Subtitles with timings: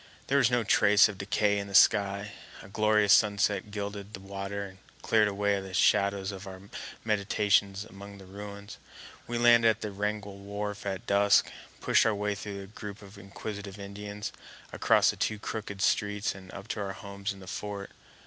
[0.25, 2.31] There was no trace of decay in the sky;
[2.63, 6.59] a glorious sunset gilded the water and cleared away the shadows of our
[7.05, 8.79] meditations among the ruins.
[9.27, 11.51] We landed at the Wrangell wharf at dusk,
[11.81, 14.31] pushed our way through a group of inquisitive Indians,
[14.73, 17.91] across the two crooked streets, and up to our homes in the fort.